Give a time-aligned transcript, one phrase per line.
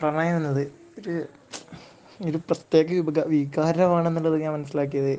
[0.00, 0.62] പ്രണയം എന്നത്
[0.98, 1.14] ഒരു
[2.20, 5.12] ഒരു പ്രത്യേക വിക വികാരമാണെന്നുള്ളത് ഞാൻ മനസ്സിലാക്കിയത്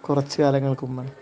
[0.00, 1.12] കുറച്ച് കാലങ്ങൾക്ക് മുമ്പാണ്.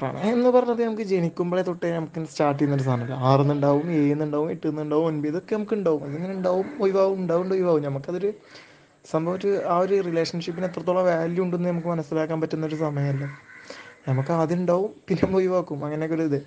[0.00, 3.14] പ്രണയം എന്ന് പറഞ്ഞത് നമുക്ക് ജനിക്കുമ്പോഴേ തൊട്ടേ നമുക്ക് സ്റ്റാർട്ട് ചെയ്യുന്ന ഒരു സാധനമല്ല.
[3.30, 6.04] ആറുന്നുണ്ടാവും ഏഴുന്നുണ്ടാവും എട്ടുന്നുണ്ടാവും ഒൻപത് ഇതൊക്കെ നമുക്ക് ഉണ്ടാവും.
[6.04, 7.82] അതിങ്ങനെ ഉണ്ടാവും ഒഴിവാവും ഉണ്ടാവും ഒഴിവാവും.
[7.82, 8.30] നമുക്കതൊരു
[9.04, 13.24] സംഭവം ഒരു ആ ഒരു റിലേഷൻഷിപ്പിന് എത്രത്തോളം വാല്യൂ ഉണ്ടെന്ന് നമുക്ക് മനസ്സിലാക്കാൻ പറ്റുന്ന ഒരു സമയമല്ല.
[14.08, 15.84] നമുക്ക് ആദ്യം ഉണ്ടാവും പിന്നെ ഒഴിവാക്കും.
[15.84, 16.38] അങ്ങനെയൊക്കെ ഒരു ഇത്.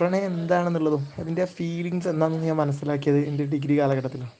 [0.00, 4.34] പ്രണയം എന്താണെന്നുള്ളതും അതിന്റെ ഫീലിങ്സ് എന്താണെന്ന് ഞാൻ മനസ്സിലാക്കിയത് എന്റെ ഡിഗ്രി കാലഘട്ടത്തിലാണ്.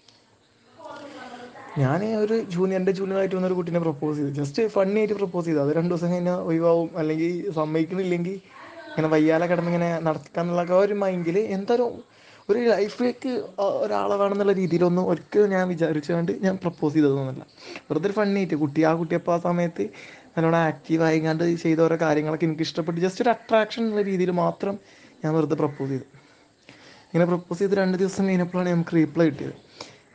[1.77, 4.31] ഞാൻ ഒരു ജൂനിയർ എന്റെ ജൂനിയറായിട്ട് വന്ന ഒരു കുട്ടീനെ പ്രപ്പോസ് ചെയ്തു.
[4.39, 5.61] ജസ്റ്റ് ഫണ്ണി ആയിട്ട് പ്രപ്പോസ് ചെയ്തു.
[5.65, 6.91] അത് രണ്ട് ദിവസം കഴിഞ്ഞാൽ ഒഴിവാവും.
[7.01, 8.37] അല്ലെങ്കിൽ സമ്മതിക്കണില്ലെങ്കിൽ
[8.89, 11.93] ഇങ്ങനെ വയ്യാലെ കിടന്നിങ്ങനെ നടക്കാന്നുള്ള ഒരു മൈൻഡിൽ എന്തായാലും
[12.51, 13.33] ഒരു ലൈഫിലേക്ക്
[13.85, 17.47] ഒരാളെ വേണമെന്നുള്ള രീതിയിലൊന്നും ഒരിക്കലും ഞാൻ വിചാരിച്ചുകൊണ്ട് ഞാൻ പ്രപ്പോസ് ചെയ്തതൊന്നുമല്ല.
[17.89, 19.85] വെറുതെ ഒരു ഫണ്ണി ആയിട്ട് കുട്ടി ആ കുട്ടി അപ്പോൾ ആ സമയത്ത്
[20.35, 23.01] നല്ലോണം ആക്റ്റീവ് ചെയ്ത ഓരോ കാര്യങ്ങളൊക്കെ എനിക്ക് ഇഷ്ടപ്പെട്ട്.
[23.01, 24.79] ജസ്റ്റ് ഒരു അട്രാക്ഷൻ എന്നുള്ള രീതിയിൽ മാത്രം
[25.25, 26.05] ഞാൻ വെറുതെ പ്രപ്പോസ് ചെയ്തു.
[27.11, 29.55] ഇങ്ങനെ പ്രപ്പോസ് ചെയ്ത് രണ്ട് ദിവസം കഴിഞ്ഞപ്പോഴാണ് നമുക്ക് റീപ്ലൈ കിട്ടിയത്.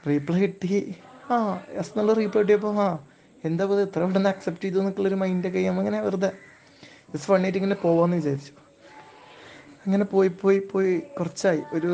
[0.10, 0.96] റീപ്ലൈ കിട്ടി
[1.32, 3.00] ആ എസ് എന്നുള്ള റീപ്ലൈ കിട്ടിയപ്പോൾ ആ
[3.46, 6.32] എന്താ ഇത് ഇത്ര പെട്ടെന്ന് അക്സെപ്റ്റ് ചെയ്തു എന്നൊക്കെയുള്ളൊരു മൈൻഡൊക്കെ ചെയ്യാം അങ്ങനെ വെറുതെ
[7.14, 8.52] ജസ്റ്റ് ഫണ്ണായിട്ട് ഇങ്ങനെ പോവാമെന്ന് വിചാരിച്ചു.
[9.86, 11.64] അങ്ങനെ പോയി പോയി പോയി കുറച്ചായി.
[11.74, 11.92] ഒരു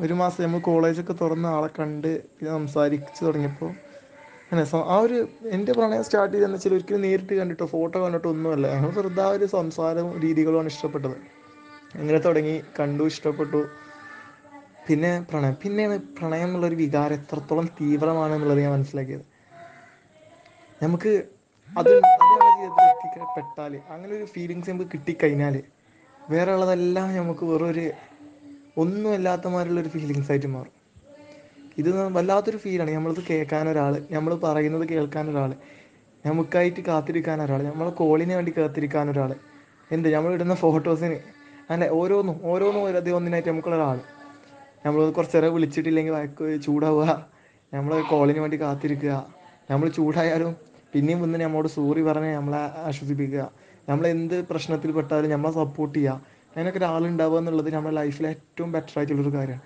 [0.00, 3.70] ഒരു മാസം നമ്മൾ കോളേജൊക്കെ തുറന്ന് ആളെ കണ്ട് പിന്നെ സംസാരിച്ച് തുടങ്ങിയപ്പോൾ
[4.50, 8.66] അങ്ങനെ ആ ഒരു എന്റെ പ്രണയം സ്റ്റാർട്ട് ചെയ്തതെന്ന് വെച്ചാൽ ഒരിക്കലും നേരിട്ട് കണ്ടിട്ടോ ഫോട്ടോ കണ്ടിട്ടോ ഒന്നുമല്ല.
[8.74, 11.16] ഞങ്ങൾ വെറുതെ ആ ഒരു സംസാരവും രീതികളുമാണ് ഇഷ്ടപ്പെട്ടത്.
[11.94, 13.87] അങ്ങനെ തുടങ്ങി കണ്ടു ഇഷ്ടപ്പെട്ടു.
[14.88, 15.56] പിന്നെ പ്രണയം.
[15.62, 19.24] പിന്നെയാണ് പ്രണയം എന്നുള്ളൊരു വികാരം എത്രത്തോളം തീവ്രമാണ് എന്നുള്ളത് ഞാൻ മനസ്സിലാക്കിയത്.
[20.82, 21.12] നമുക്ക്
[21.68, 25.62] അത് നമ്മുടെ അങ്ങനെ ഒരു ഫീലിങ്സ് നമുക്ക് കിട്ടിക്കഴിഞ്ഞാൽ
[26.30, 27.84] വേറെ ഉള്ളതെല്ലാം നമുക്ക് വെറൊരു
[28.76, 30.74] ഒന്നുമില്ലാത്ത മാതിരിയുള്ള ഒരു ഫീലിങ്സ് ആയിട്ട് മാറും.
[31.78, 35.50] ഇത് വല്ലാത്തൊരു ഫീലാണ് നമ്മളിത് കേൾക്കാൻ ഒരാൾ നമ്മൾ പറയുന്നത് കേൾക്കാൻ ഒരാൾ
[36.26, 39.34] നമുക്കായിട്ട് കാത്തിരിക്കാൻ ഒരാൾ നമ്മളെ കോളിനെ വേണ്ടി കാത്തിരിക്കാൻ ഒരാൾ
[39.92, 40.08] എന്ത്?
[40.14, 41.18] നമ്മൾ ഇടുന്ന ഫോട്ടോസിന്
[41.70, 41.88] അല്ലെ?
[41.90, 43.98] ഓരോന്നും ഓരോന്നും ഓരോ ഒന്നിനായിട്ട് നമുക്കുള്ള ഒരാൾ
[44.88, 47.26] നമ്മൾ കുറച്ച് നേരം വിളിച്ചിട്ടില്ലെങ്കിൽ വഴക്ക് ചൂടാവുക.
[47.74, 49.14] നമ്മൾ കോളിന് വേണ്ടി കാത്തിരിക്കുക.
[49.70, 50.52] നമ്മൾ ചൂടായാലും
[50.92, 53.50] പിന്നെയും വന്ന് നമ്മളോട് സോറി പറഞ്ഞ് നമ്മളെ ആശ്വസിപ്പിക്കുക.
[53.88, 56.14] നമ്മൾ എന്ത് പ്രശ്നത്തിൽ പെട്ടാലും നമ്മളെ സപ്പോർട്ട് ചെയ്യുക.
[56.54, 59.64] അതിനൊക്കെ ഒരാളുണ്ടാവുക എന്നുള്ളത് നമ്മുടെ ലൈഫിലെ ഏറ്റവും ബെറ്റർ ആയിട്ടുള്ളൊരു കാര്യമാണ്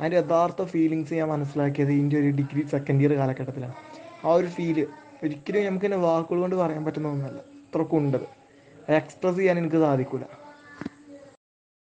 [0.00, 3.76] അതിന്റെ യഥാർത്ഥ ഫീലിങ്സ് ഞാൻ മനസ്സിലാക്കിയത് ഇതിന്റെ ഒരു ഡിഗ്രി സെക്കൻഡ് ഇയർ കാലഘട്ടത്തിലാണ്.
[4.24, 4.86] ആ ഒരു ഫീൽ
[5.24, 7.38] ഒരിക്കലും നമുക്ക് തന്നെ വാക്കുകൾ കൊണ്ട് പറയാൻ പറ്റുന്ന ഒന്നല്ല.
[7.38, 8.26] അത്രക്കും ഉണ്ടത്.
[9.00, 10.43] എക്സ്പ്രസ് ചെയ്യാൻ എനിക്ക് സാധിക്കില്ല